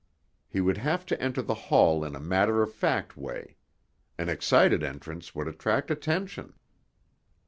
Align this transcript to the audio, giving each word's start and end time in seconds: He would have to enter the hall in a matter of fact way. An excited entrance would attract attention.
He 0.49 0.61
would 0.61 0.77
have 0.77 1.05
to 1.05 1.21
enter 1.21 1.43
the 1.43 1.53
hall 1.69 2.03
in 2.03 2.15
a 2.15 2.19
matter 2.19 2.63
of 2.63 2.73
fact 2.73 3.15
way. 3.15 3.57
An 4.17 4.29
excited 4.29 4.81
entrance 4.81 5.35
would 5.35 5.47
attract 5.47 5.91
attention. 5.91 6.53